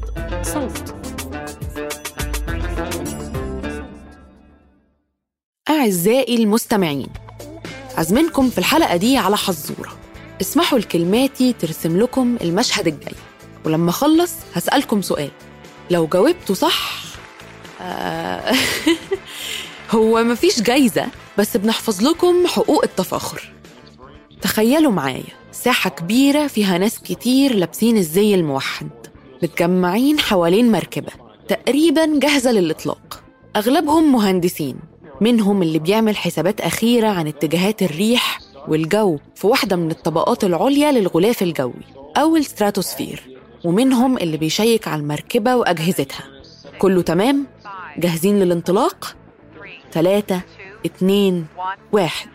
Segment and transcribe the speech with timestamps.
[0.00, 0.04] بودكاست
[0.42, 0.94] صوت.
[5.70, 7.08] أعزائي المستمعين
[7.98, 9.98] عزمنكم في الحلقة دي على حزورة
[10.40, 13.14] اسمحوا لكلماتي ترسم لكم المشهد الجاي.
[13.64, 15.30] ولما أخلص هسألكم سؤال.
[15.90, 17.02] لو جاوبتوا صح
[17.80, 18.54] آه
[19.94, 21.06] هو مفيش جايزة
[21.38, 23.52] بس بنحفظ لكم حقوق التفاخر.
[24.42, 29.01] تخيلوا معايا ساحة كبيرة فيها ناس كتير لابسين الزي الموحد.
[29.42, 31.12] متجمعين حوالين مركبة
[31.48, 33.22] تقريبا جاهزة للإطلاق
[33.56, 34.76] أغلبهم مهندسين
[35.20, 41.42] منهم اللي بيعمل حسابات أخيرة عن اتجاهات الريح والجو في واحدة من الطبقات العليا للغلاف
[41.42, 41.82] الجوي
[42.16, 46.24] أو الستراتوسفير ومنهم اللي بيشيك على المركبة وأجهزتها
[46.78, 47.46] كله تمام؟
[47.98, 49.16] جاهزين للانطلاق؟
[49.92, 50.40] ثلاثة
[50.86, 51.46] اتنين
[51.92, 52.28] واحد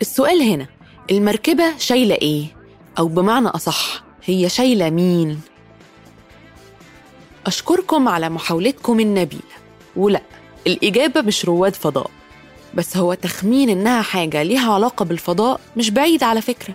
[0.00, 0.66] السؤال هنا
[1.10, 2.44] المركبة شايلة إيه؟
[2.98, 5.40] أو بمعنى أصح هي شايلة مين؟
[7.46, 9.42] أشكركم على محاولتكم النبيلة.
[9.96, 10.22] ولا
[10.66, 12.10] الإجابة مش رواد فضاء
[12.74, 16.74] بس هو تخمين إنها حاجة ليها علاقة بالفضاء مش بعيد على فكرة.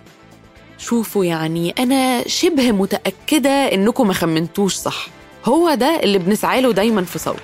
[0.78, 5.06] شوفوا يعني أنا شبه متأكدة إنكم ما خمنتوش صح.
[5.44, 7.36] هو ده اللي بنسعى له دايما في صوت.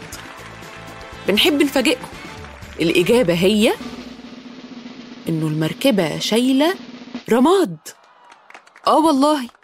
[1.28, 2.08] بنحب نفاجئكم.
[2.80, 3.72] الإجابة هي
[5.28, 6.74] إنه المركبة شايلة
[7.30, 7.76] رماد.
[8.86, 9.59] آه والله.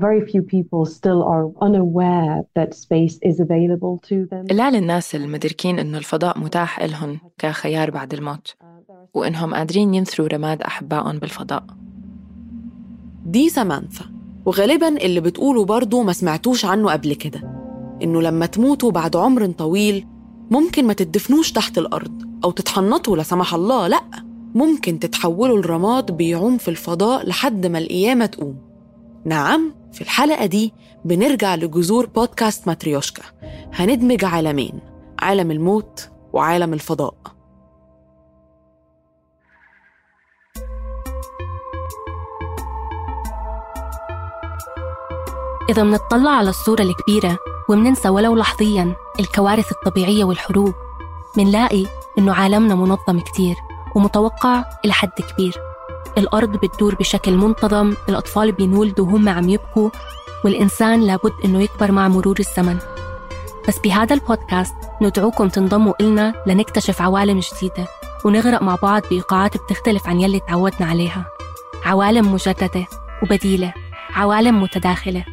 [0.00, 4.44] Very few people still are unaware that space is available to them.
[4.56, 8.54] لا للناس المدركين إنه الفضاء متاح إلهم كخيار بعد الموت
[9.14, 11.64] وإنهم قادرين ينثروا رماد أحبائهم بالفضاء
[13.26, 14.04] دي سامانثا
[14.46, 17.42] وغالبا اللي بتقوله برضه ما سمعتوش عنه قبل كده
[18.02, 20.06] إنه لما تموتوا بعد عمر طويل
[20.50, 24.00] ممكن ما تدفنوش تحت الأرض أو تتحنطوا لا سمح الله لأ
[24.54, 28.65] ممكن تتحولوا لرماد بيعوم في الفضاء لحد ما القيامة تقوم
[29.24, 33.22] نعم في الحلقة دي بنرجع لجذور بودكاست ماتريوشكا.
[33.72, 34.80] هندمج عالمين
[35.18, 37.14] عالم الموت وعالم الفضاء.
[45.68, 47.38] إذا منطلع على الصورة الكبيرة
[47.68, 50.74] ومننسى ولو لحظيا الكوارث الطبيعية والحروب
[51.36, 51.86] منلاقي
[52.18, 53.56] إنه عالمنا منظم كتير
[53.94, 55.65] ومتوقع إلى حد كبير.
[56.18, 59.90] الأرض بتدور بشكل منتظم الأطفال بينولدوا وهم عم يبكوا
[60.44, 62.78] والإنسان لابد إنه يكبر مع مرور الزمن.
[63.68, 67.86] بس بهذا البودكاست ندعوكم تنضموا إلنا لنكتشف عوالم جديدة
[68.24, 71.26] ونغرق مع بعض بإيقاعات بتختلف عن يلي تعودنا عليها.
[71.84, 72.86] عوالم مجددة
[73.22, 73.74] وبديلة
[74.14, 75.24] عوالم متداخلة.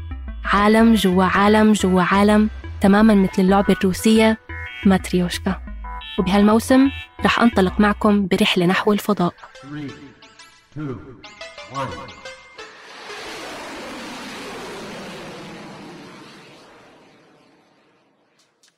[0.46, 2.50] عالم جوا عالم جوا عالم
[2.82, 4.38] تماما مثل اللعبة الروسية
[4.86, 5.62] ماتريوشكا.
[6.20, 6.90] وبهالموسم
[7.26, 9.34] رح أنطلق معكم برحلة نحو الفضاء.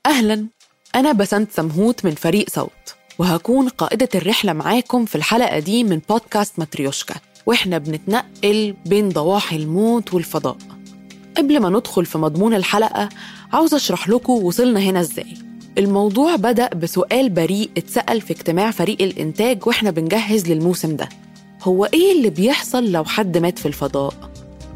[0.05, 0.47] أهلا.
[0.95, 6.59] أنا بسنت سمهوت من فريق صوت وهكون قائدة الرحلة معاكم في الحلقة دي من بودكاست
[6.59, 7.15] ماتريوشكا
[7.45, 10.57] وإحنا بنتنقل بين ضواحي الموت والفضاء.
[11.37, 13.09] قبل ما ندخل في مضمون الحلقة
[13.53, 15.33] عاوز أشرح لكم وصلنا هنا إزاي.
[15.77, 21.09] الموضوع بدأ بسؤال بريء اتسأل في اجتماع فريق الإنتاج وإحنا بنجهز للموسم ده.
[21.65, 24.13] هو إيه اللي بيحصل لو حد مات في الفضاء؟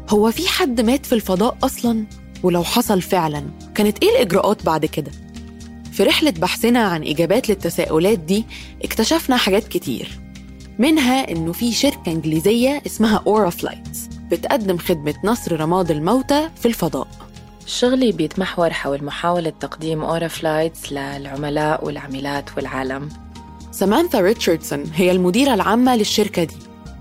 [0.08, 2.06] هو في حد مات في الفضاء أصلاً؟
[2.42, 3.44] ولو حصل فعلاً
[3.74, 5.10] كانت إيه الإجراءات بعد كده؟
[5.92, 8.44] في رحلة بحثنا عن إجابات للتساؤلات دي
[8.84, 10.20] اكتشفنا حاجات كتير
[10.78, 14.00] منها إنه في شركة إنجليزية اسمها Aura Flights
[14.30, 17.08] بتقدم خدمة نثر رماد الموتى في الفضاء
[17.66, 23.08] شغلي بيتمحور حول محاولة تقديم Aura Flights للعملاء والعميلات والعالم
[23.72, 26.54] سامانثا ريتشاردسون هي المديرة العامة للشركة دي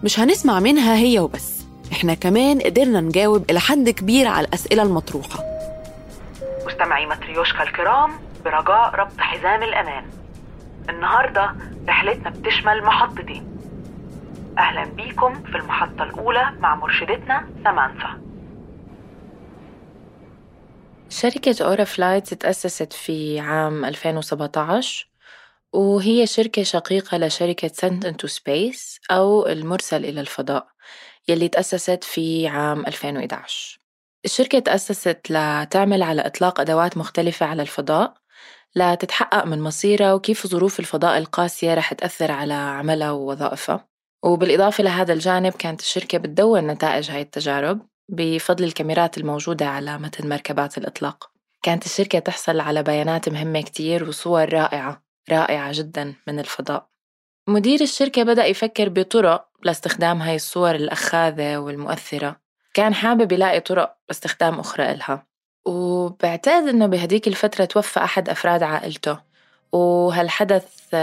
[0.03, 1.65] مش هنسمع منها هي وبس.
[1.91, 5.43] إحنا كمان قدرنا نجاوب إلى حد كبير على الأسئلة المطروحة.
[6.67, 8.11] مستمعي متريوشكا الكرام
[8.45, 10.05] برجاء ربط حزام الأمان.
[10.89, 11.55] النهاردة
[11.87, 13.43] رحلتنا بتشمل محطتين.
[14.57, 18.21] أهلا بيكم في المحطة الأولى مع مرشدتنا سامانثا
[21.09, 25.07] شركة Aura Flights تأسست في عام 2017
[25.73, 30.67] وهي شركة شقيقة لشركة Sent Into Space أو المرسل إلى الفضاء
[31.27, 33.79] يلي تأسست في عام 2011
[34.25, 38.13] الشركة تأسست لتعمل على إطلاق أدوات مختلفة على الفضاء
[38.75, 43.87] لتتحقق من مصيرها وكيف ظروف الفضاء القاسية رح تأثر على عملها ووظائفها.
[44.23, 50.77] وبالإضافة لهذا الجانب كانت الشركة بتدون نتائج هاي التجارب بفضل الكاميرات الموجودة على متن مركبات
[50.77, 51.31] الإطلاق.
[51.63, 55.08] كانت الشركة تحصل على بيانات مهمة كتير وصور رائعة.
[55.31, 56.89] رائعة جدا من الفضاء.
[57.47, 62.35] مدير الشركة بدأ يفكر بطرق لاستخدام هاي الصور الأخاذة والمؤثرة.
[62.73, 65.25] كان حابب يلاقي طرق استخدام أخرى إلها.
[65.65, 69.19] وبعتقد إنه بهديك الفترة توفى أحد أفراد عائلته.
[69.71, 70.95] وهالحدث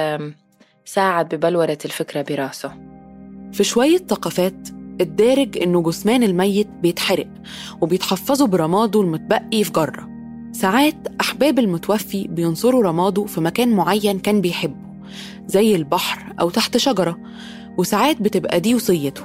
[0.84, 2.68] ساعد ببلورة الفكرة براسه.
[3.52, 4.68] في شوية ثقافات
[5.00, 7.28] الدارج إنه جثمان الميت بيتحرق
[7.80, 10.15] وبيتحفظوا برماده المتبقي في جرة.
[10.56, 14.86] ساعات أحباب المتوفي بينصروا رماده في مكان معين كان بيحبه
[15.46, 17.18] زي البحر أو تحت شجرة
[17.78, 19.22] وساعات بتبقى دي وصيته.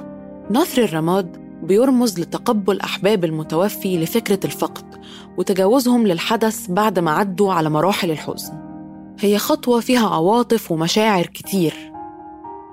[0.50, 5.00] نثر الرماد بيرمز لتقبل أحباب المتوفي لفكرة الفقد
[5.38, 8.52] وتجاوزهم للحدث بعد ما عدوا على مراحل الحزن.
[9.20, 11.74] هي خطوة فيها عواطف ومشاعر كتير.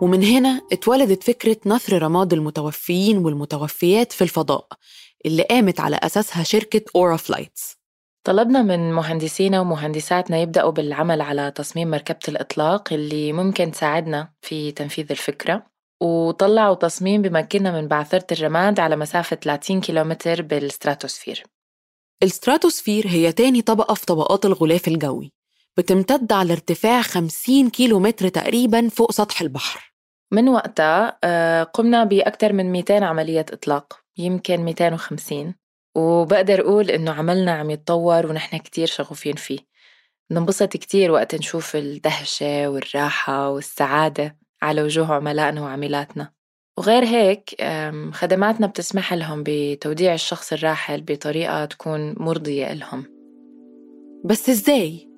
[0.01, 4.67] ومن هنا اتولدت فكرة نثر رماد المتوفيين والمتوفيات في الفضاء
[5.25, 7.78] اللي قامت على أساسها شركة أورا فلايتس
[8.29, 15.05] طلبنا من مهندسينا ومهندساتنا يبدأوا بالعمل على تصميم مركبة الإطلاق اللي ممكن تساعدنا في تنفيذ
[15.11, 15.65] الفكرة.
[16.01, 21.43] وطلعوا تصميم بمكننا من بعثرة الرماد على مسافة 30 كيلومتر بالستراتوسفير.
[22.23, 25.31] الستراتوسفير هي تاني طبقة في طبقات الغلاف الجوي
[25.77, 29.93] بتمتد على ارتفاع 50 كيلو متر تقريبا فوق سطح البحر.
[30.31, 35.58] من وقتها آه، قمنا بأكثر من 200 عملية إطلاق يمكن 250
[35.95, 39.59] وبقدر أقول إنه عملنا عم يتطور ونحن كتير شغوفين فيه
[40.31, 46.31] ننبسط كتير وقت نشوف الدهشة والراحة والسعادة على وجوه عملائنا وعميلاتنا
[46.77, 47.56] وغير هيك
[48.13, 53.03] خدماتنا بتسمح لهم بتوديع الشخص الراحل بطريقة تكون مرضية لهم
[54.25, 55.09] بس إزاي؟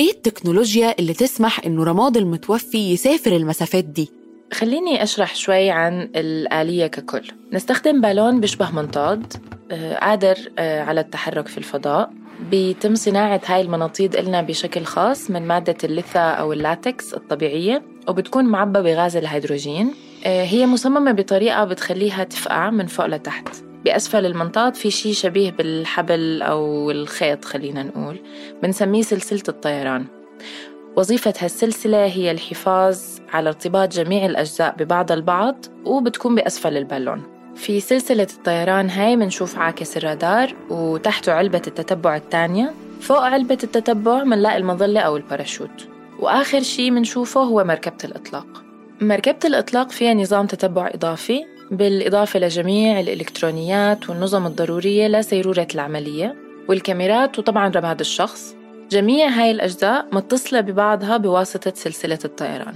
[0.00, 4.10] إيه التكنولوجيا اللي تسمح إنه رماد المتوفي يسافر المسافات دي؟
[4.52, 7.22] خليني أشرح شوي عن الآلية ككل.
[7.52, 9.32] نستخدم بالون بيشبه منطاد
[9.70, 12.10] آه، قادر آه، على التحرك في الفضاء.
[12.50, 18.82] بيتم صناعة هاي المناطيد إلنا بشكل خاص من مادة اللثة أو اللاتكس الطبيعية وبتكون معبى
[18.82, 19.94] بغاز الهيدروجين.
[20.26, 23.48] آه، هي مصممة بطريقة بتخليها تفقع من فوق لتحت.
[23.84, 28.20] بأسفل المنطاد في شيء شبيه بالحبل أو الخيط خلينا نقول.
[28.62, 30.06] بنسميه سلسلة الطيران.
[30.96, 32.98] وظيفة هالسلسلة هي الحفاظ
[33.32, 37.22] على ارتباط جميع الأجزاء ببعضها البعض وبتكون بأسفل البالون.
[37.54, 42.74] في سلسلة الطيران هاي منشوف عاكس الرادار وتحته علبة التتبع الثانية.
[43.00, 45.88] فوق علبة التتبع منلاقي المظلة أو الباراشوت.
[46.18, 48.46] وآخر شي منشوفه هو مركبة الإطلاق.
[49.00, 56.36] مركبة الإطلاق فيها نظام تتبع إضافي بالإضافة لجميع الإلكترونيات والنظم الضرورية لسيرورة العملية
[56.68, 58.55] والكاميرات وطبعا رماد الشخص.
[58.90, 62.74] جميع هاي الأجزاء متصلة ببعضها بواسطة سلسلة الطيران.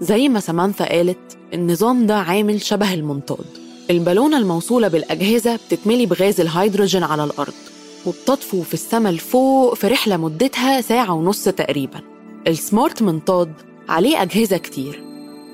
[0.00, 3.46] زي ما سامانثا قالت النظام ده عامل شبه المنطاد.
[3.90, 7.52] البالونة الموصولة بالأجهزة بتتملي بغاز الهيدروجين على الأرض
[8.06, 12.00] وبتطفو في السماء لفوق في رحلة مدتها ساعة ونص تقريبا.
[12.46, 13.52] السمارت منطاد
[13.88, 15.02] عليه أجهزة كتير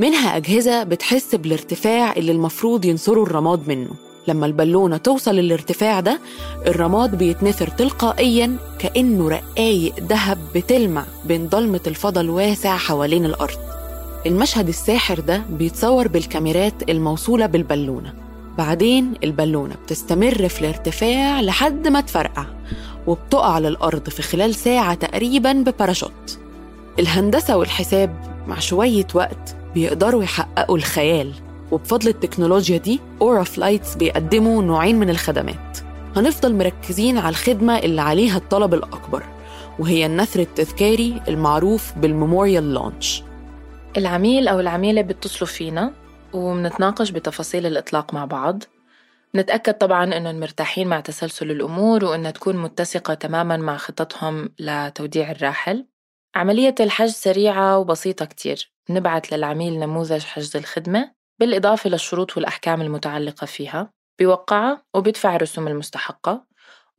[0.00, 4.03] منها أجهزة بتحس بالارتفاع اللي المفروض ينصروا الرماد منه.
[4.28, 6.21] لما البالونة توصل للارتفاع ده
[6.66, 13.59] الرماد بيتنثر تلقائيا كأنه رقايق ذهب بتلمع بين ضلمة الفضاء الواسع حوالين الأرض.
[14.26, 18.12] المشهد الساحر ده بيتصور بالكاميرات الموصولة بالبالونة.
[18.59, 22.45] بعدين البالونة بتستمر في الارتفاع لحد ما تفرقع
[23.07, 26.38] وبتقع على الأرض في خلال ساعة تقريبا بباراشوت.
[26.99, 28.16] الهندسة والحساب
[28.47, 31.33] مع شوية وقت بيقدروا يحققوا الخيال.
[31.73, 35.78] وبفضل التكنولوجيا دي Aura Flights بيقدموا نوعين من الخدمات.
[36.16, 39.23] هنفضل مركزين على الخدمة اللي عليها الطلب الأكبر
[39.78, 43.23] وهي النثر التذكاري المعروف بال memorial launch.
[43.97, 45.92] العميل أو العميلة بيتصلوا فينا
[46.33, 48.62] ومنتناقش بتفاصيل الإطلاق مع بعض.
[49.35, 55.87] نتأكد طبعا إنهم مرتاحين مع تسلسل الأمور وإنها تكون متسقة تماما مع خططهم لتوديع الراحل.
[56.35, 58.73] عملية الحجز سريعة وبسيطة كتير.
[58.90, 61.24] نبعت للعميل نموذج حجز الخدمة.
[61.40, 66.44] بالإضافة للشروط والأحكام المتعلقة فيها بيوقعها وبيدفع الرسوم المستحقة.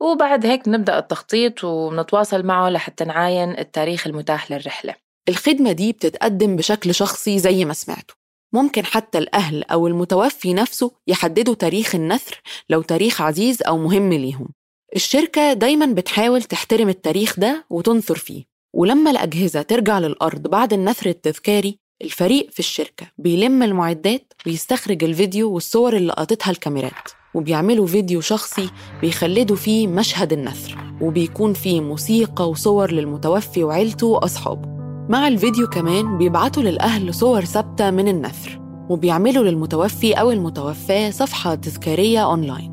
[0.00, 4.94] وبعد هيك نبدأ التخطيط ونتواصل معه لحتى نعاين التاريخ المتاح للرحلة.
[5.28, 8.16] الخدمة دي بتتقدم بشكل شخصي زي ما سمعتوا.
[8.52, 12.40] ممكن حتى الأهل أو المتوفي نفسه يحددوا تاريخ النثر
[12.70, 14.48] لو تاريخ عزيز أو مهم ليهم.
[14.96, 18.44] الشركة دايما بتحاول تحترم التاريخ ده وتنثر فيه.
[18.74, 25.96] ولما الأجهزة ترجع للأرض بعد النثر التذكاري الفريق في الشركة بيلم المعدات ويستخرج الفيديو والصور
[25.96, 33.64] اللي لقطتها الكاميرات وبيعملوا فيديو شخصي بيخلدوا فيه مشهد النثر وبيكون فيه موسيقى وصور للمتوفي
[33.64, 34.68] وعيلته وأصحابه.
[35.08, 42.24] مع الفيديو كمان بيبعتوا للأهل صور ثابتة من النثر وبيعملوا للمتوفي أو المتوفاة صفحة تذكارية
[42.24, 42.72] أونلاين.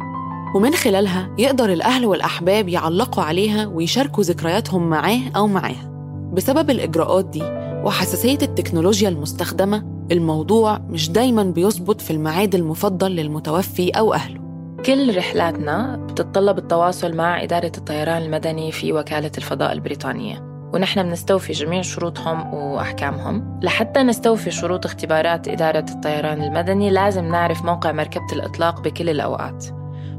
[0.56, 5.90] ومن خلالها يقدر الأهل والأحباب يعلقوا عليها ويشاركوا ذكرياتهم معاه أو معاها.
[6.34, 14.14] بسبب الإجراءات دي وحساسية التكنولوجيا المستخدمة الموضوع مش دايما بيظبط في الميعاد المفضل للمتوفي أو
[14.14, 14.40] أهله.
[14.86, 20.54] كل رحلاتنا بتتطلب التواصل مع إدارة الطيران المدني في وكالة الفضاء البريطانية.
[20.74, 23.60] ونحن بنستوفي جميع شروطهم وأحكامهم.
[23.62, 29.66] لحتى نستوفي شروط اختبارات إدارة الطيران المدني لازم نعرف موقع مركبة الإطلاق بكل الأوقات.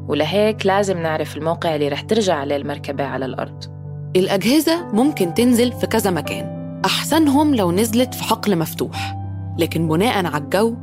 [0.08, 3.64] ولهيك لازم نعرف الموقع اللي رح ترجع عليه المركبة على الأرض.
[4.16, 6.63] الأجهزة ممكن تنزل في كذا مكان.
[6.84, 9.16] أحسنهم لو نزلت في حقل مفتوح.
[9.58, 10.74] لكن بناء على الجو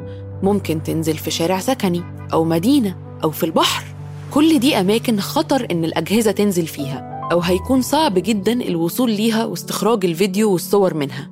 [0.44, 2.04] ممكن تنزل في شارع سكني
[2.34, 3.84] أو مدينة أو في البحر.
[4.32, 10.06] كل دي أماكن خطر إن الأجهزة تنزل فيها أو هيكون صعب جدا الوصول ليها واستخراج
[10.06, 11.30] الفيديو والصور منها.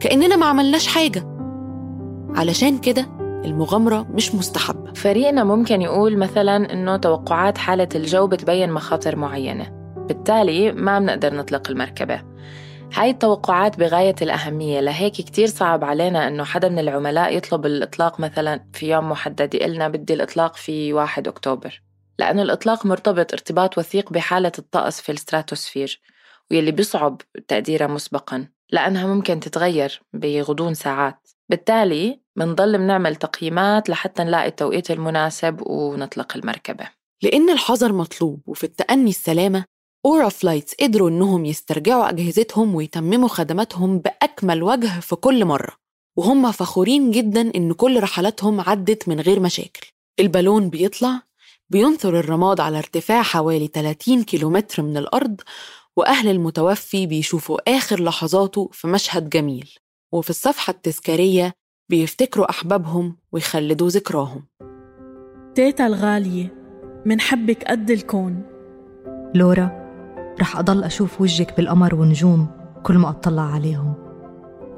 [0.00, 1.26] كأننا ما عملناش حاجة.
[2.34, 3.06] علشان كده
[3.44, 4.92] المغامرة مش مستحبة.
[4.92, 9.66] فريقنا ممكن يقول مثلا إنه توقعات حالة الجو بتبين مخاطر معينة.
[10.08, 12.22] بالتالي ما بنقدر نطلق المركبة.
[12.94, 14.80] هاي التوقعات بغاية الأهمية.
[14.80, 19.54] لهيك كتير صعب علينا إنه حدا من العملاء يطلب الإطلاق مثلا في يوم محدد.
[19.54, 21.82] يقلنا بدي الإطلاق في 1 أكتوبر.
[22.18, 26.00] لأنه الإطلاق مرتبط ارتباط وثيق بحالة الطقس في الستراتوسفير
[26.50, 31.28] واللي بيصعب تقديرها مسبقا لأنها ممكن تتغير بغضون ساعات.
[31.48, 36.88] بالتالي منضل بنعمل تقييمات لحتى نلاقي التوقيت المناسب ونطلق المركبة.
[37.22, 39.64] لأن الحذر مطلوب وفي التأني السلامة
[40.06, 45.72] Aura Flights قدروا إنهم يسترجعوا أجهزتهم ويتمموا خدماتهم بأكمل وجه في كل مرة
[46.16, 49.90] وهم فخورين جدا إن كل رحلاتهم عدت من غير مشاكل.
[50.20, 51.22] البالون بيطلع
[51.70, 55.40] بينثر الرماد على ارتفاع حوالي 30 كيلومتر من الأرض
[55.96, 59.70] وأهل المتوفي بيشوفوا آخر لحظاته في مشهد جميل.
[60.12, 61.54] وفي الصفحة التذكارية
[61.88, 64.46] بيفتكروا أحبابهم ويخلدوا ذكراهم.
[65.54, 66.54] تيتا الغالية
[67.06, 68.42] منحبك قد الكون.
[69.34, 69.81] لورا.
[70.40, 72.46] رح أضل أشوف وجهك بالقمر ونجوم
[72.82, 73.94] كل ما أطلع عليهم.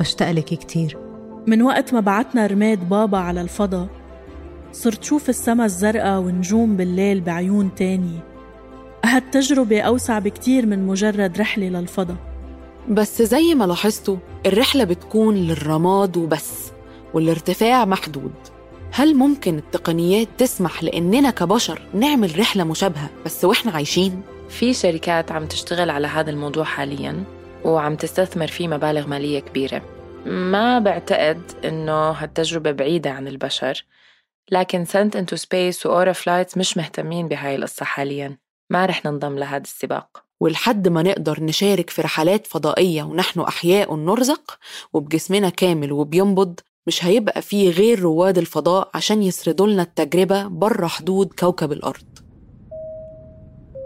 [0.00, 0.99] بشتاق لك كتير.
[1.46, 3.88] من وقت ما بعتنا رماد بابا على الفضا
[4.73, 8.18] صرت شوف السما الزرقاء ونجوم بالليل بعيون تانية
[9.04, 12.16] هالتجربة أوسع بكتير من مجرد رحلة للفضا.
[12.90, 16.73] بس زي ما لاحظتوا الرحلة بتكون للرماد وبس
[17.14, 18.32] والارتفاع محدود.
[18.92, 25.47] هل ممكن التقنيات تسمح لأننا كبشر نعمل رحلة مشابهة بس وإحنا عايشين؟ في شركات عم
[25.47, 27.25] تشتغل على هذا الموضوع حاليا
[27.65, 29.83] وعم تستثمر فيه مبالغ مالية كبيرة.
[30.27, 33.85] ما بعتقد إنه هالتجربة بعيدة عن البشر
[34.51, 38.39] لكن Sent Into Space و Aura Flights مش مهتمين بهاي القصة حاليا.
[38.71, 40.25] ما رح ننضم لهذا السباق.
[40.41, 44.59] ولحد ما نقدر نشارك في رحلات فضائية ونحن أحياء نرزق
[44.93, 51.33] وبجسمنا كامل وبينبض مش هيبقى فيه غير رواد الفضاء عشان يسردوا لنا التجربة بره حدود
[51.39, 52.19] كوكب الأرض.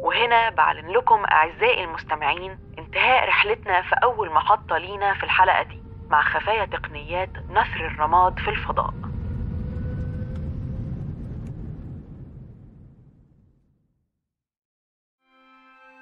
[0.09, 6.23] وهنا بعلن لكم أعزائي المستمعين انتهاء رحلتنا في أول محطة لينا في الحلقة دي مع
[6.23, 8.95] خفايا تقنيات نثر الرماد في الفضاء.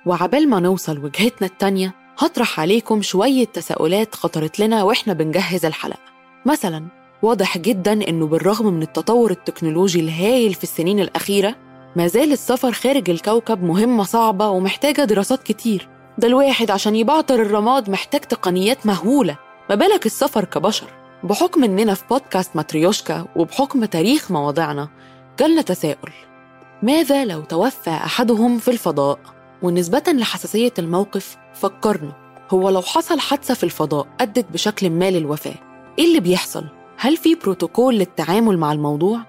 [0.06, 6.00] وعبال ما نوصل وجهتنا التانية هطرح عليكم شوية تساؤلات خطرت لنا وإحنا بنجهز الحلقة.
[6.46, 6.86] مثلا
[7.22, 11.54] واضح جدا إنه بالرغم من التطور التكنولوجي الهائل في السنين الأخيرة
[11.96, 15.88] ما زال السفر خارج الكوكب مهمة صعبة ومحتاجة دراسات كتير
[16.18, 19.38] ده الواحد عشان يبعتر الرماد محتاج تقنيات مهولة
[19.70, 20.86] ما بالك السفر كبشر
[21.24, 24.88] بحكم إننا في بودكاست ماتريوشكا وبحكم تاريخ مواضيعنا
[25.38, 26.12] جالنا تساؤل
[26.82, 29.18] ماذا لو توفى أحدهم في الفضاء؟
[29.62, 32.12] ونسبة لحساسية الموقف فكرنا
[32.50, 35.54] هو لو حصل حادثة في الفضاء أدت بشكل ما للوفاة
[35.98, 36.64] إيه اللي بيحصل؟
[36.98, 39.20] هل في بروتوكول للتعامل مع الموضوع؟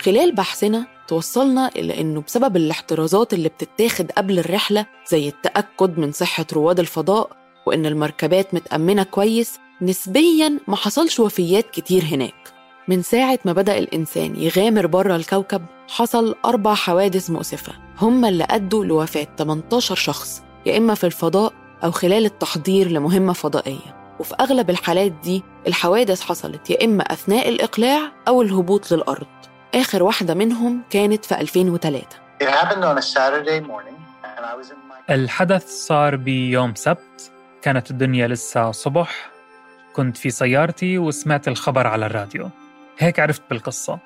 [0.00, 6.46] خلال بحثنا توصلنا إلى إنه بسبب الاحترازات اللي بتتاخد قبل الرحلة زي التأكد من صحة
[6.52, 7.30] رواد الفضاء
[7.66, 12.34] وإن المركبات متأمنة كويس نسبياً ما حصلش وفيات كتير هناك.
[12.88, 18.84] من ساعة ما بدأ الإنسان يغامر بره الكوكب حصل أربع حوادث مؤسفة هم اللي أدوا
[18.84, 21.52] لوفاة 18 شخص يا إما في الفضاء
[21.84, 24.14] أو خلال التحضير لمهمة فضائية.
[24.20, 29.26] وفي أغلب الحالات دي الحوادث حصلت يا إما أثناء الإقلاع أو الهبوط للأرض.
[29.74, 32.06] آخر واحدة منهم كانت في 2003
[35.10, 37.32] الحدث صار بيوم سبت.
[37.62, 39.30] كانت الدنيا لسه صبح.
[39.92, 42.48] كنت في سيارتي وسمعت الخبر على الراديو.
[42.98, 43.98] هيك عرفت بالقصة.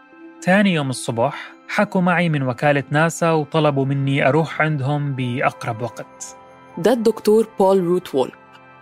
[0.43, 6.37] تاني يوم الصبح حكوا معي من وكالة ناسا وطلبوا مني أروح عندهم بأقرب وقت.
[6.79, 8.33] ده الدكتور بول روت وولب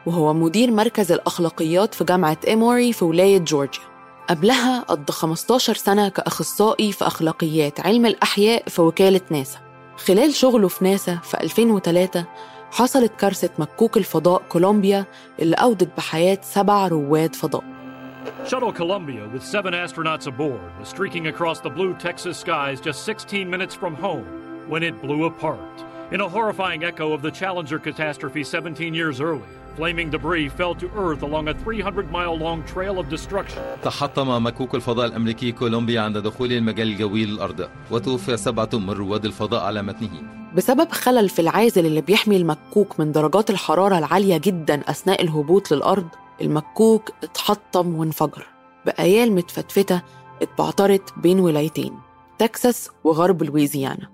[0.07, 3.92] وهو مدير مركز الأخلاقيات في جامعة إيموري في ولاية جورجيا.
[4.29, 9.59] قبلها قضى 15 سنة كأخصائي في أخلاقيات علم الأحياء في وكالة ناسا
[9.97, 12.25] خلال شغله في ناسا في 2003
[12.71, 15.05] حصلت كارثة مكوك الفضاء كولومبيا
[15.41, 17.65] اللي أودت بحياة سبع رواد فضاء
[18.45, 23.51] Shuttle Columbia, with seven astronauts aboard, was streaking across the blue Texas skies just 16
[23.51, 24.27] minutes from home
[24.69, 25.85] when it blew apart.
[26.13, 30.87] In a horrifying echo of the Challenger catastrophe 17 years earlier, flaming debris fell to
[30.97, 33.61] Earth along a 300 mile long trail of destruction.
[33.83, 39.65] تحطم مكوك الفضاء الأمريكي كولومبيا عند دخول المجال الجوي للأرض وتوفي سبعة من رواد الفضاء
[39.65, 40.23] على متنه.
[40.55, 46.09] بسبب خلل في العازل اللي بيحمي المكوك من درجات الحرارة العالية جدا أثناء الهبوط للأرض
[46.43, 48.47] المكوك اتحطم وانفجر
[48.87, 50.03] بأيال متفتفتة
[50.43, 51.93] اتبعترت بين ولايتين
[52.39, 54.09] تكساس وغرب لويزيانا.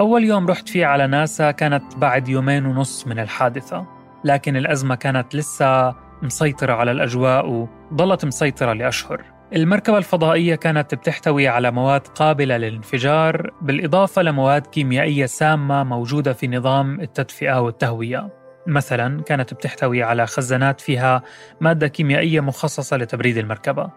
[0.00, 3.99] أول يوم رحت فيه على ناسا كانت بعد يومين ونص من الحادثة.
[4.24, 9.24] لكن الأزمة كانت لسه مسيطرة على الأجواء وظلت مسيطرة لأشهر.
[9.52, 17.00] المركبة الفضائية كانت بتحتوي على مواد قابلة للانفجار بالإضافة لمواد كيميائية سامة موجودة في نظام
[17.00, 18.28] التدفئة والتهوية.
[18.66, 21.22] مثلا كانت بتحتوي على خزانات فيها
[21.60, 23.90] مادة كيميائية مخصصة لتبريد المركبة.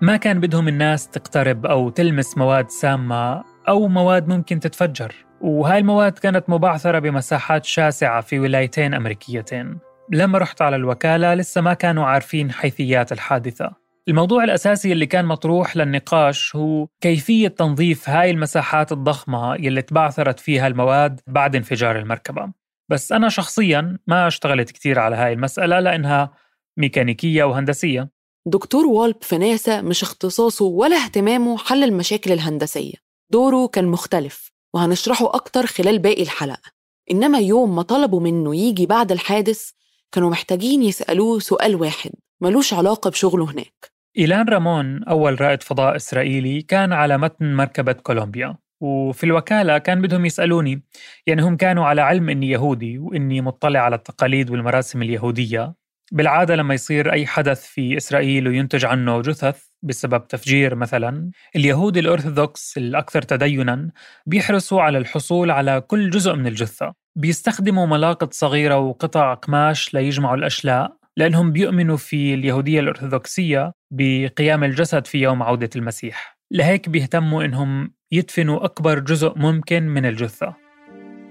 [0.00, 5.14] ما كان بدهم الناس تقترب أو تلمس مواد سامة أو مواد ممكن تتفجر.
[5.42, 9.78] وهاي المواد كانت مبعثرة بمساحات شاسعة في ولايتين أمريكيتين.
[10.10, 13.72] لما رحت على الوكالة لسه ما كانوا عارفين حيثيات الحادثة.
[14.08, 20.66] الموضوع الأساسي اللي كان مطروح للنقاش هو كيفية تنظيف هاي المساحات الضخمة يلي تبعثرت فيها
[20.66, 22.52] المواد بعد انفجار المركبة.
[22.88, 26.30] بس أنا شخصيا ما اشتغلت كتير على هاي المسألة لأنها
[26.76, 28.10] ميكانيكية وهندسية.
[28.46, 32.94] دكتور والب في ناسا مش اختصاصه ولا اهتمامه حل المشاكل الهندسية.
[33.30, 34.51] دوره كان مختلف.
[34.74, 36.70] وهنشرحه أكتر خلال باقي الحلقة.
[37.10, 39.70] إنما يوم ما طلبوا منه يجي بعد الحادث
[40.12, 43.92] كانوا محتاجين يسألوه سؤال واحد ملوش علاقة بشغله هناك.
[44.18, 50.26] إيلان رامون أول رائد فضاء إسرائيلي كان على متن مركبة كولومبيا وفي الوكالة كان بدهم
[50.26, 50.82] يسألوني
[51.26, 55.74] يعني هم كانوا على علم إني يهودي وإني مطلع على التقاليد والمراسم اليهودية.
[56.12, 62.76] بالعادة لما يصير أي حدث في إسرائيل وينتج عنه جثث بسبب تفجير مثلا اليهود الأرثوذكس
[62.76, 63.90] الأكثر تدينا
[64.26, 66.94] بيحرصوا على الحصول على كل جزء من الجثة.
[67.16, 75.18] بيستخدموا ملاقط صغيرة وقطع قماش ليجمعوا الأشلاء لأنهم بيؤمنوا في اليهودية الأرثوذكسية بقيام الجسد في
[75.18, 76.38] يوم عودة المسيح.
[76.50, 80.54] لهيك بيهتموا إنهم يدفنوا أكبر جزء ممكن من الجثة.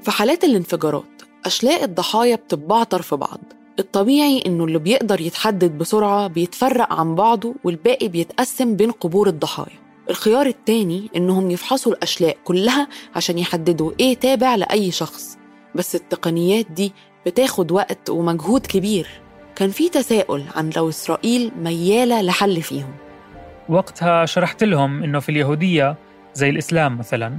[0.02, 3.61] في حالات الانفجارات أشلاء الضحايا بتتبعتر في بعض.
[3.80, 9.82] الطبيعي إنه اللي بيقدر يتحدد بسرعة بيتفرق عن بعضه والباقي بيتقسم بين قبور الضحايا.
[10.10, 15.38] الخيار التاني إنهم يفحصوا الأشلاء كلها عشان يحددوا إيه تابع لأي شخص.
[15.76, 16.94] بس التقنيات دي
[17.26, 19.08] بتاخد وقت ومجهود كبير.
[19.56, 22.94] كان في تساؤل عن لو إسرائيل ميالة لحل فيهم.
[23.70, 25.96] وقتها شرحت لهم إنه في اليهودية
[26.34, 27.38] زي الإسلام مثلا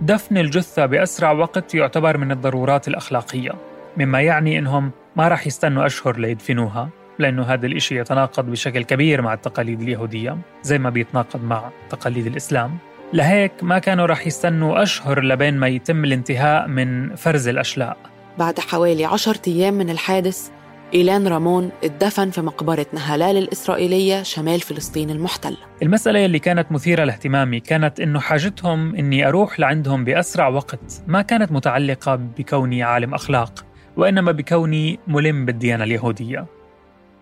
[0.00, 3.73] دفن الجثة بأسرع وقت يعتبر من الضرورات الأخلاقية.
[3.96, 9.34] مما يعني إنهم ما راح يستنوا أشهر ليدفنوها لأنه هذا الإشي يتناقض بشكل كبير مع
[9.34, 12.78] التقاليد اليهودية زي ما بيتناقض مع تقاليد الإسلام.
[13.12, 17.96] لهيك ما كانوا راح يستنوا أشهر لبين ما يتم الانتهاء من فرز الأشلاء.
[18.38, 20.50] بعد حوالي عشرة أيام من الحادث
[20.94, 27.60] إيلان رامون اتدفن في مقبرة نهلال الإسرائيلية شمال فلسطين المحتلة المسألة اللي كانت مثيرة لاهتمامي
[27.60, 33.64] كانت إنه حاجتهم إني أروح لعندهم بأسرع وقت ما كانت متعلقة بكوني عالم أخلاق.
[33.96, 36.46] وإنما بكوني ملم بالديانة اليهودية.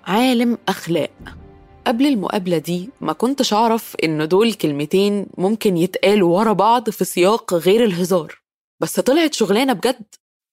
[0.05, 1.11] عالم أخلاق.
[1.87, 7.55] قبل المقابلة دي ما كنتش أعرف إن دول كلمتين ممكن يتقالوا ورا بعض في سياق
[7.55, 8.35] غير الهزار.
[8.83, 10.05] بس طلعت شغلانة بجد.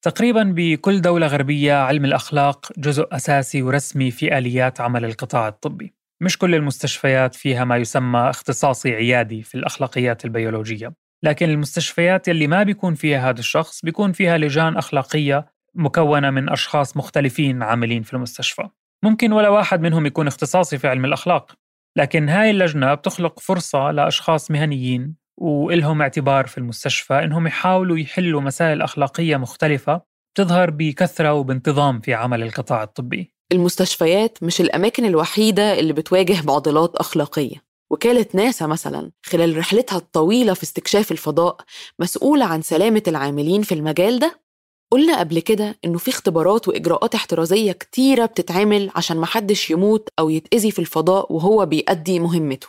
[0.05, 5.93] تقريبا بكل دولة غربية علم الأخلاق جزء أساسي ورسمي في آليات عمل القطاع الطبي.
[6.21, 10.93] مش كل المستشفيات فيها ما يسمى اختصاصي عيادي في الأخلاقيات البيولوجية.
[11.23, 15.45] لكن المستشفيات اللي ما بيكون فيها هذا الشخص بيكون فيها لجان أخلاقية
[15.79, 18.69] مكونة من أشخاص مختلفين عاملين في المستشفى.
[19.03, 21.51] ممكن ولا واحد منهم يكون اختصاصي في علم الأخلاق
[21.97, 28.81] لكن هاي اللجنة بتخلق فرصة لأشخاص مهنيين وإلهم اعتبار في المستشفى إنهم يحاولوا يحلوا مسائل
[28.81, 30.01] أخلاقية مختلفة
[30.37, 33.33] تظهر بكثرة وبانتظام في عمل القطاع الطبي.
[33.51, 37.69] المستشفيات مش الأماكن الوحيدة اللي بتواجه معضلات أخلاقية.
[37.91, 41.57] وكالة ناسا مثلا خلال رحلتها الطويلة في استكشاف الفضاء
[41.99, 44.39] مسؤولة عن سلامة العاملين في المجال ده؟
[44.91, 50.71] قلنا قبل كده إنه في اختبارات وإجراءات احترازية كتيرة بتتعمل عشان محدش يموت أو يتأذي
[50.71, 52.67] في الفضاء وهو بيأدي مهمته.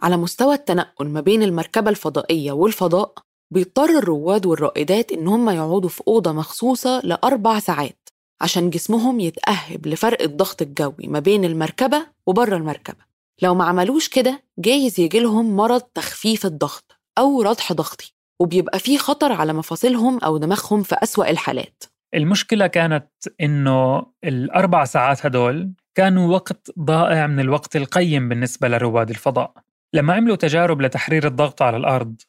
[0.00, 3.14] على مستوى التنقل ما بين المركبة الفضائية والفضاء
[3.50, 8.08] بيضطر الرواد والرائدات إن هم يقعدوا في أوضة مخصوصة لأربع ساعات
[8.40, 13.06] عشان جسمهم يتأهب لفرق الضغط الجوي ما بين المركبة وبره المركبة.
[13.42, 18.15] لو ما عملوش كده جايز يجيلهم مرض تخفيف الضغط أو رضح ضغطي.
[18.40, 21.84] وبيبقى فيه خطر على مفاصلهم أو دماغهم في أسوأ الحالات.
[22.14, 23.08] المشكلة كانت
[23.40, 29.52] إنه الأربع ساعات هدول كانوا وقت ضائع من الوقت القيم بالنسبة لرواد الفضاء.
[29.92, 32.20] لما عملوا تجارب لتحرير الضغط على الأرض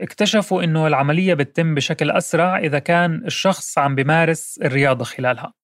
[0.00, 5.54] اكتشفوا إنه العملية بتتم بشكل أسرع إذا كان الشخص عم بمارس الرياضة خلالها.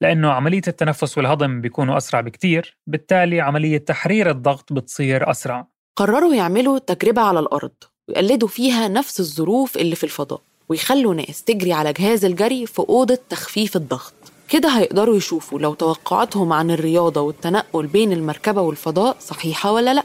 [0.00, 5.66] لأنه عملية التنفس والهضم بيكونوا أسرع بكتير بالتالي عملية تحرير الضغط بتصير أسرع.
[5.96, 7.74] قرروا يعملوا تجربة على الأرض.
[8.08, 13.18] ويقلدوا فيها نفس الظروف اللي في الفضاء ويخلوا ناس تجري على جهاز الجري في أوضة
[13.30, 14.12] تخفيف الضغط.
[14.48, 20.02] كده هيقدروا يشوفوا لو توقعاتهم عن الرياضة والتنقل بين المركبة والفضاء صحيحة ولا لأ.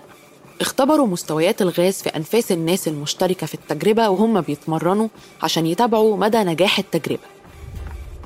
[0.62, 5.08] اختبروا مستويات الغاز في أنفاس الناس المشتركة في التجربة وهم بيتمرنوا
[5.44, 7.24] عشان يتابعوا مدى نجاح التجربة.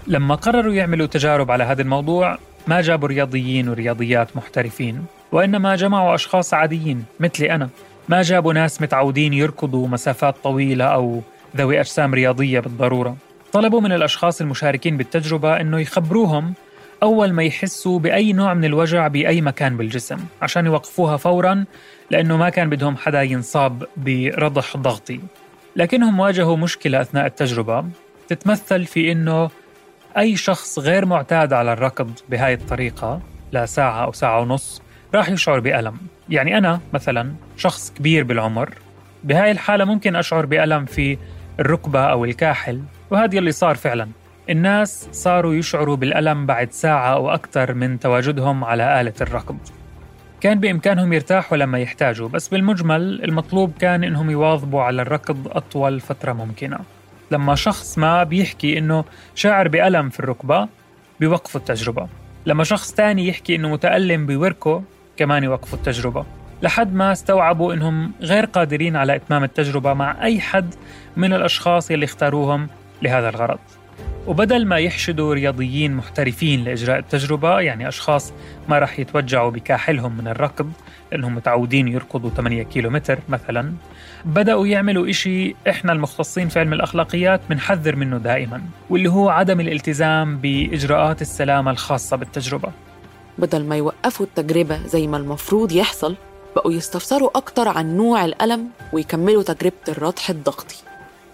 [0.07, 2.37] لما قرروا يعملوا تجارب على هذا الموضوع
[2.67, 7.69] ما جابوا رياضيين ورياضيات محترفين وإنما جمعوا أشخاص عاديين مثلي أنا.
[8.09, 11.21] ما جابوا ناس متعودين يركضوا مسافات طويلة أو
[11.57, 13.17] ذوي أجسام رياضية بالضرورة.
[13.51, 16.53] طلبوا من الأشخاص المشاركين بالتجربة أنه يخبروهم
[17.03, 21.65] أول ما يحسوا بأي نوع من الوجع بأي مكان بالجسم عشان يوقفوها فورا
[22.11, 25.19] لأنه ما كان بدهم حدا ينصاب برضح ضغطي.
[25.75, 27.85] لكنهم واجهوا مشكلة أثناء التجربة.
[28.27, 29.49] تتمثل في أنه
[30.17, 33.21] أي شخص غير معتاد على الركض بهاي الطريقة
[33.53, 34.81] لساعة أو ساعة ونص
[35.15, 35.97] راح يشعر بألم.
[36.29, 38.69] يعني أنا مثلا شخص كبير بالعمر
[39.23, 41.17] بهاي الحالة ممكن أشعر بألم في
[41.59, 44.07] الركبة أو الكاحل وهذا اللي صار فعلا.
[44.49, 49.57] الناس صاروا يشعروا بالألم بعد ساعة أو أكثر من تواجدهم على آلة الركض.
[50.41, 56.33] كان بإمكانهم يرتاحوا لما يحتاجوا بس بالمجمل المطلوب كان إنهم يواظبوا على الركض أطول فترة
[56.33, 56.79] ممكنة.
[57.31, 60.67] لما شخص ما بيحكي إنه شاعر بألم في الركبة
[61.19, 62.07] بيوقفوا التجربة.
[62.45, 64.83] لما شخص تاني يحكي إنه متألم بوركه
[65.17, 66.25] كمان يوقفوا التجربة.
[66.61, 70.75] لحد ما استوعبوا إنهم غير قادرين على إتمام التجربة مع أي حد
[71.17, 72.67] من الأشخاص يلي اختاروهم
[73.01, 73.59] لهذا الغرض.
[74.27, 78.33] وبدل ما يحشدوا رياضيين محترفين لإجراء التجربة يعني أشخاص
[78.69, 80.71] ما رح يتوجعوا بكاحلهم من الركض
[81.11, 83.73] لأنهم متعودين يركضوا 8 كيلومتر مثلا
[84.25, 90.37] بدأوا يعملوا إشي إحنا المختصين في علم الأخلاقيات بنحذر منه دائما واللي هو عدم الالتزام
[90.37, 92.71] بإجراءات السلامة الخاصة بالتجربة.
[93.37, 96.15] بدل ما يوقفوا التجربة زي ما المفروض يحصل
[96.55, 100.75] بقوا يستفسروا أكتر عن نوع الألم ويكملوا تجربة الرضح الضغطي.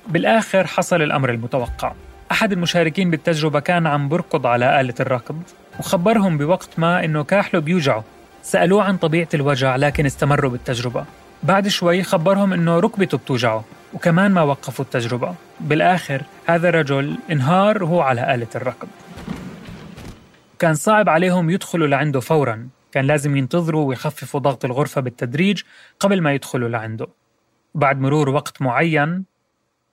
[0.07, 1.93] بالآخر حصل الأمر المتوقع.
[2.31, 5.41] أحد المشاركين بالتجربة كان عم بركض على آلة الركض
[5.79, 8.03] وخبرهم بوقت ما إنه كاحله بيوجعه.
[8.43, 11.05] سألوه عن طبيعة الوجع لكن استمروا بالتجربة.
[11.43, 13.63] بعد شوي خبرهم إنه ركبته بتوجعه
[13.93, 15.35] وكمان ما وقفوا التجربة.
[15.59, 18.87] بالآخر هذا الرجل انهار وهو على آلة الركض.
[20.63, 22.69] كان صعب عليهم يدخلوا لعنده فورا.
[22.91, 25.61] كان لازم ينتظروا ويخففوا ضغط الغرفة بالتدريج
[25.99, 27.07] قبل ما يدخلوا لعنده.
[27.75, 29.25] بعد مرور وقت معين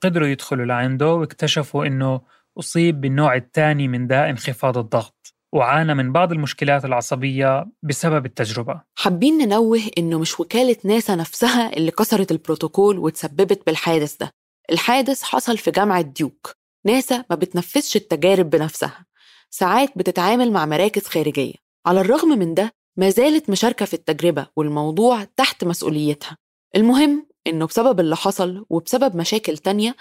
[0.01, 2.21] قدروا يدخلوا لعنده واكتشفوا إنه
[2.59, 8.81] أصيب بالنوع الثاني من داء انخفاض الضغط وعانى من بعض المشكلات العصبية بسبب التجربة.
[8.99, 14.31] حابين ننوه إنه مش وكالة ناسا نفسها اللي كسرت البروتوكول وتسببت بالحادث ده.
[14.71, 16.53] الحادث حصل في جامعة ديوك.
[16.85, 19.10] ناسا ما بتنفذش التجارب بنفسها.
[19.53, 21.55] ساعات بتتعامل مع مراكز خارجية.
[21.87, 26.37] على الرغم من ده ما زالت مشاركة في التجربة والموضوع تحت مسؤوليتها.
[26.77, 29.97] المهم إنه بسبب اللي حصل وبسبب مشاكل تانية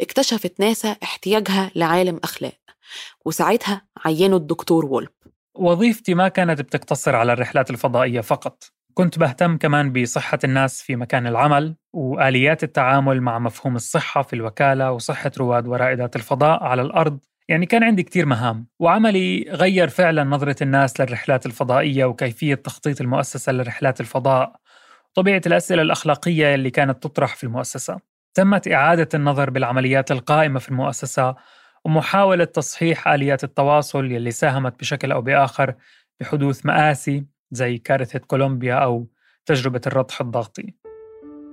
[0.00, 2.58] اكتشفت ناسا احتياجها لعالم أخلاق.
[3.24, 5.08] وساعتها عينوا الدكتور وولب
[5.54, 8.64] وظيفتي ما كانت بتقتصر على الرحلات الفضائية فقط.
[8.94, 14.92] كنت بهتم كمان بصحة الناس في مكان العمل وآليات التعامل مع مفهوم الصحة في الوكالة
[14.92, 17.18] وصحة رواد ورائدات الفضاء على الأرض
[17.52, 23.52] يعني كان عندي كتير مهام وعملي غير فعلا نظرة الناس للرحلات الفضائية وكيفية تخطيط المؤسسة
[23.52, 24.56] لرحلات الفضاء
[25.14, 28.00] طبيعة الأسئلة الأخلاقية اللي كانت تطرح في المؤسسة.
[28.34, 31.34] تمت إعادة النظر بالعمليات القائمة في المؤسسة
[31.84, 35.74] ومحاولة تصحيح آليات التواصل يلي ساهمت بشكل أو بآخر
[36.20, 39.08] بحدوث مآسي زي كارثة كولومبيا أو
[39.46, 40.81] تجربة الرضح الضغطي.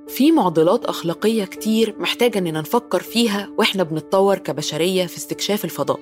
[0.10, 6.00] في معضلات أخلاقية كتير محتاجة إننا نفكر فيها وإحنا بنتطور كبشرية في استكشاف الفضاء.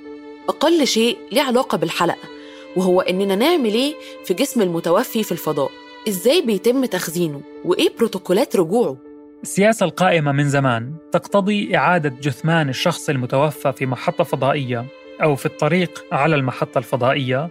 [0.49, 2.29] أقل شيء ليه علاقة بالحلقة
[2.75, 3.93] وهو إننا نعمل إيه
[4.25, 5.71] في جسم المتوفي في الفضاء؟
[6.07, 8.97] إزاي بيتم تخزينه؟ وإيه بروتوكولات رجوعه؟
[9.43, 14.85] السياسة القائمة من زمان تقتضي إعادة جثمان الشخص المتوفى في محطة فضائية
[15.23, 17.49] أو في الطريق على المحطة الفضائية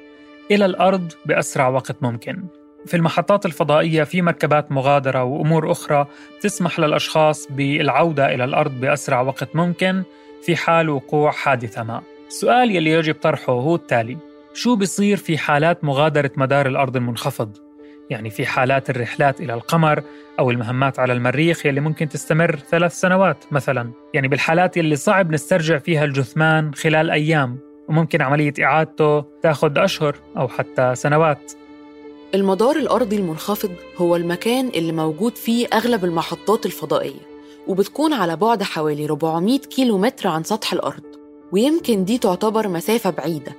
[0.50, 2.44] إلى الأرض بأسرع وقت ممكن.
[2.86, 6.06] في المحطات الفضائية في مركبات مغادرة وأمور أخرى
[6.40, 10.02] تسمح للأشخاص بالعودة إلى الأرض بأسرع وقت ممكن
[10.42, 12.02] في حال وقوع حادثة ما.
[12.28, 14.16] السؤال يلي يجب طرحه هو التالي:
[14.54, 17.56] شو بيصير في حالات مغادرة مدار الأرض المنخفض؟
[18.10, 20.02] يعني في حالات الرحلات إلى القمر
[20.38, 25.78] أو المهمات على المريخ يلي ممكن تستمر ثلاث سنوات مثلا يعني بالحالات يلي صعب نسترجع
[25.78, 27.58] فيها الجثمان خلال أيام
[27.88, 31.52] وممكن عملية إعادته تاخذ أشهر أو حتى سنوات
[32.36, 37.20] المدار الأرضي المنخفض هو المكان اللي موجود فيه أغلب المحطات الفضائية
[37.66, 41.02] وبتكون على بعد حوالي 400 كيلو متر عن سطح الأرض
[41.52, 43.52] ويمكن دي تعتبر مسافة بعيدة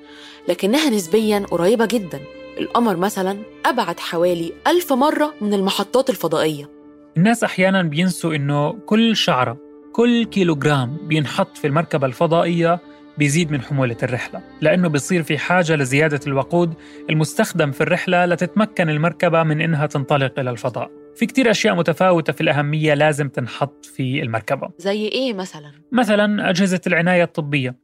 [0.48, 2.20] لكنها نسبياً قريبة جداً.
[2.60, 6.70] القمر مثلا أبعد حوالي ألف مرة من المحطات الفضائية.
[7.18, 9.58] الناس أحيانا بينسوا إنه كل شعرة
[9.94, 12.80] كل كيلوغرام بينحط في المركبة الفضائية
[13.18, 16.74] بيزيد من حمولة الرحلة لأنه بيصير في حاجة لزيادة الوقود.
[17.10, 20.92] المستخدم في الرحلة لتتمكن المركبة من إنها تنطلق إلى الفضاء.
[21.16, 24.70] في كتير أشياء متفاوتة في الأهمية لازم تنحط في المركبة.
[24.78, 27.76] زي إيه مثلا؟ مثلا أجهزة العناية الطبية.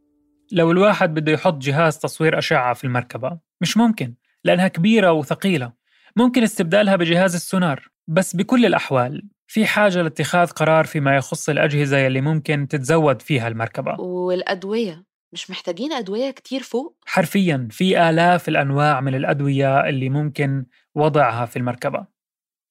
[0.51, 5.73] لو الواحد بده يحط جهاز تصوير أشعة في المركبة مش ممكن لأنها كبيرة وثقيلة.
[6.15, 7.87] ممكن استبدالها بجهاز السونار.
[8.07, 14.01] بس بكل الأحوال في حاجة لاتخاذ قرار فيما يخص الأجهزة يلي ممكن تتزود فيها المركبة.
[14.01, 20.65] والأدوية؟ مش محتاجين أدوية كتير فوق؟ حرفيا في آلاف الأنواع من الأدوية اللي ممكن
[20.95, 22.05] وضعها في المركبة.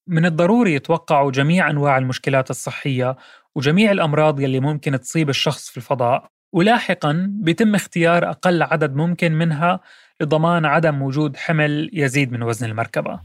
[0.08, 3.16] من الضروري يتوقعوا جميع أنواع المشكلات الصحية
[3.54, 6.28] وجميع الأمراض يلي ممكن تصيب الشخص في الفضاء.
[6.52, 9.80] ولاحقا بيتم اختيار أقل عدد ممكن منها
[10.20, 13.20] لضمان عدم وجود حمل يزيد من وزن المركبة.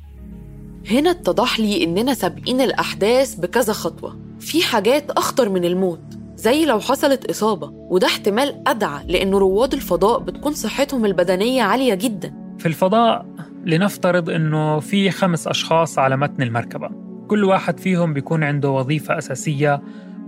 [0.91, 4.19] هنا اتضح لي إننا سابقين الأحداث بكذا خطوة.
[4.39, 6.16] في حاجات أخطر من الموت.
[6.37, 12.33] زي لو حصلت إصابة وده احتمال أدعى لأن رواد الفضاء بتكون صحتهم البدنية عالية جدا.
[12.59, 13.25] في الفضاء
[13.65, 16.89] لنفترض أنه في خمس أشخاص على متن المركبة.
[17.27, 19.81] كل واحد فيهم بيكون عنده وظيفة أساسية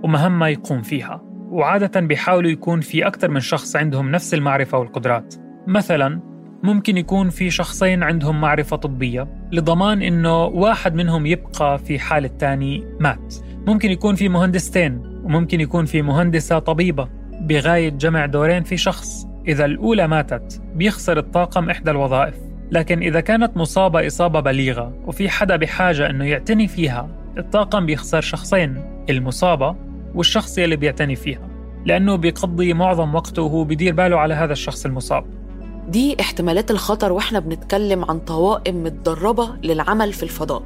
[0.03, 5.35] ومهمة يقوم فيها وعادة بيحاولوا يكون في أكثر من شخص عندهم نفس المعرفة والقدرات.
[5.67, 6.21] مثلا
[6.63, 12.83] ممكن يكون في شخصين عندهم معرفة طبية لضمان إنه واحد منهم يبقى في حال الثاني
[12.99, 13.35] مات.
[13.67, 17.07] ممكن يكون في مهندستين وممكن يكون في مهندسة طبيبة
[17.41, 19.27] بغاية جمع دورين في شخص.
[19.47, 22.35] إذا الأولى ماتت بيخسر الطاقم إحدى الوظائف.
[22.71, 28.83] لكن إذا كانت مصابة إصابة بليغة وفي حدا بحاجة إنه يعتني فيها الطاقم بيخسر شخصين
[29.09, 29.75] المصابة
[30.15, 31.49] والشخص يلي بيعتني فيها.
[31.85, 35.25] لأنه بيقضي معظم وقته وهو بيدير باله على هذا الشخص المصاب.
[35.89, 40.63] دي احتمالات الخطر وإحنا بنتكلم عن طوائم متدربة للعمل في الفضاء.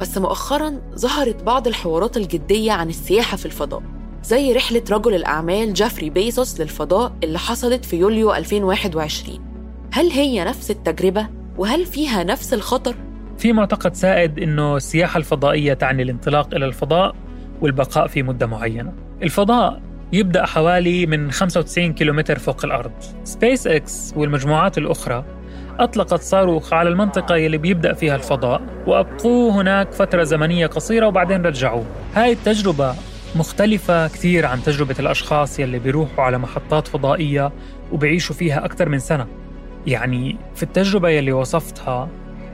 [0.00, 3.82] بس مؤخرا ظهرت بعض الحوارات الجدية عن السياحة في الفضاء.
[4.28, 9.38] زي رحلة رجل الأعمال جيفري بيزوس للفضاء اللي حصلت في يوليو 2021
[9.92, 12.94] هل هي نفس التجربة؟ وهل فيها نفس الخطر؟
[13.38, 17.14] في معتقد سائد أنه السياحة الفضائية تعني الانطلاق إلى الفضاء
[17.60, 19.80] والبقاء فيه مدة معينة الفضاء
[20.12, 22.92] يبدأ حوالي من 95 كيلومتر فوق الأرض
[23.24, 25.24] سبيس إكس والمجموعات الأخرى
[25.78, 31.84] أطلقت صاروخ على المنطقة يلي بيبدأ فيها الفضاء وأبقوه هناك فترة زمنية قصيرة وبعدين رجعوه
[32.14, 32.94] هاي التجربة
[33.36, 37.52] مختلفة كثير عن تجربة الأشخاص يلي بيروحوا على محطات فضائية
[37.92, 39.26] وبيعيشوا فيها أكثر من سنة.
[39.86, 42.08] يعني في التجربة يلي وصفتها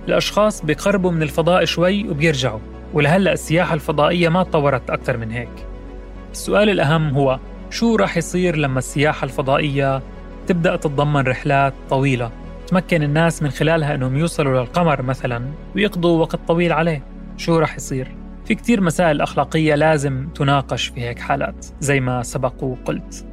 [0.08, 2.60] الأشخاص بيقربوا من الفضاء شوي وبيرجعوا
[2.92, 5.66] ولهلأ السياحة الفضائية ما تطورت أكثر من هيك.
[6.32, 7.38] السؤال الأهم هو
[7.70, 10.02] شو رح يصير لما السياحة الفضائية
[10.46, 12.30] تبدأ تتضمن رحلات طويلة
[12.66, 15.44] تمكن الناس من خلالها أنهم يوصلوا للقمر مثلا
[15.76, 17.02] ويقضوا وقت طويل عليه؟
[17.36, 22.64] شو رح يصير؟ في كتير مسائل أخلاقية لازم تناقش في هيك حالات زي ما سبق
[22.64, 23.26] وقلت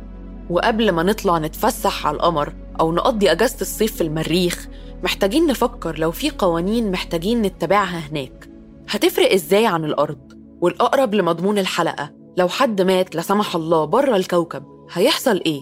[0.50, 4.68] وقبل ما نطلع نتفسح على القمر أو نقضي أجازة الصيف في المريخ
[5.04, 8.50] محتاجين نفكر لو في قوانين محتاجين نتبعها هناك
[8.90, 14.64] هتفرق إزاي عن الأرض والأقرب لمضمون الحلقة لو حد مات لا سمح الله بره الكوكب
[14.92, 15.62] هيحصل إيه؟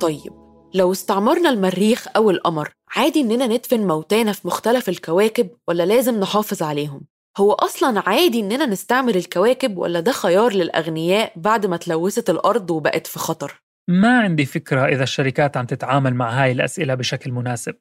[0.00, 0.32] طيب
[0.74, 6.62] لو استعمرنا المريخ أو القمر عادي إننا ندفن موتانا في مختلف الكواكب ولا لازم نحافظ
[6.62, 7.00] عليهم؟
[7.38, 13.06] هو أصلا عادي إننا نستعمر الكواكب ولا ده خيار للأغنياء بعد ما تلوثت الأرض وبقت
[13.06, 17.74] في خطر؟ ما عندي فكرة إذا الشركات عم تتعامل مع هاي الأسئلة بشكل مناسب.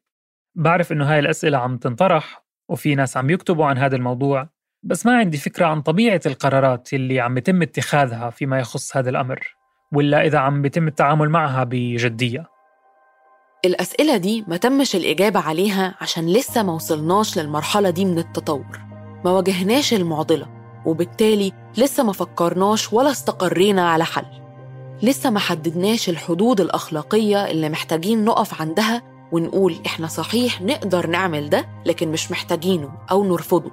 [0.56, 4.50] بعرف إنه هاي الأسئلة عم تنطرح وفي ناس عم يكتبوا عن هذا الموضوع
[4.84, 9.56] بس ما عندي فكرة عن طبيعة القرارات اللي عم يتم اتخاذها فيما يخص هذا الأمر
[9.94, 12.46] ولا إذا عم بيتم التعامل معها بجدية.
[13.66, 18.93] الأسئلة دي ما تمش الإجابة عليها عشان لسه ما وصلناش للمرحلة دي من التطور.
[19.26, 20.46] ما واجهناش المعضلة
[20.86, 24.26] وبالتالي لسه ما فكرناش ولا استقرينا على حل.
[25.04, 31.66] لسه ما حددناش الحدود الأخلاقية اللي محتاجين نقف عندها ونقول إحنا صحيح نقدر نعمل ده
[31.86, 33.72] لكن مش محتاجينه أو نرفضه.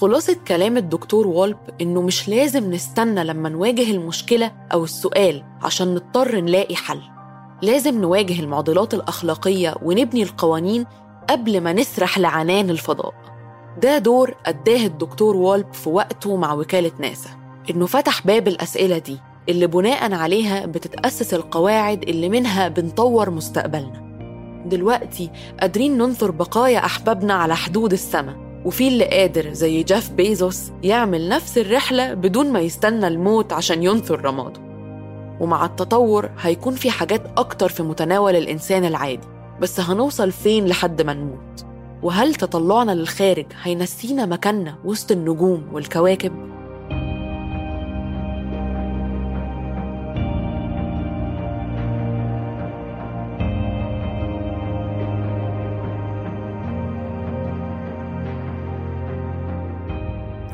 [0.00, 6.40] خلاصة كلام الدكتور والب إنه مش لازم نستنى لما نواجه المشكلة أو السؤال عشان نضطر
[6.40, 7.00] نلاقي حل.
[7.62, 10.86] لازم نواجه المعضلات الأخلاقية ونبني القوانين
[11.30, 13.14] قبل ما نسرح لعنان الفضاء.
[13.82, 17.30] ده دور أداه الدكتور والب في وقته مع وكالة ناسا
[17.70, 24.08] إنه فتح باب الأسئلة دي اللي بناء عليها بتتأسس القواعد اللي منها بنطور مستقبلنا
[24.66, 31.28] دلوقتي قادرين ننثر بقايا أحبابنا على حدود السماء وفي اللي قادر زي جيف بيزوس يعمل
[31.28, 34.60] نفس الرحلة بدون ما يستنى الموت عشان ينثر رماده
[35.40, 39.26] ومع التطور هيكون في حاجات أكتر في متناول الإنسان العادي
[39.60, 41.64] بس هنوصل فين لحد ما نموت؟
[42.02, 46.48] وهل تطلعنا للخارج هينسينا مكاننا وسط النجوم والكواكب؟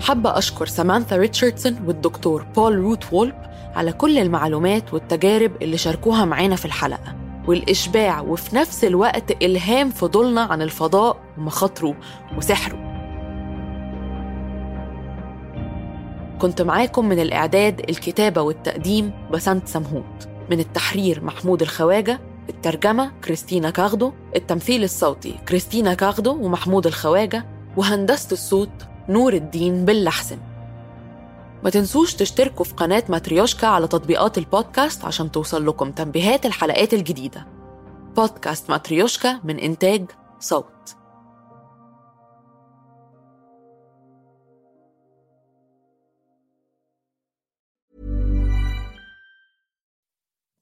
[0.00, 3.34] حابة أشكر سامانثا ريتشاردسون والدكتور بول روت وولب
[3.76, 7.14] على كل المعلومات والتجارب اللي شاركوها معانا في الحلقة
[7.48, 11.94] والإشباع وفي نفس الوقت إلهام فضولنا عن الفضاء ومخاطره
[12.36, 12.94] وسحره
[16.40, 24.12] كنت معاكم من الإعداد الكتابة والتقديم بسنت سمهوت من التحرير محمود الخواجة الترجمة كريستينا كاغدو
[24.36, 28.70] التمثيل الصوتي كريستينا كاغدو ومحمود الخواجة وهندسة الصوت
[29.08, 30.38] نور الدين باللحسن.
[31.64, 37.46] ما تنسوش تشتركوا في قناة ماتريوشكا على تطبيقات البودكاست عشان توصل لكم تنبيهات الحلقات الجديدة.
[38.16, 40.96] بودكاست ماتريوشكا من إنتاج صوت.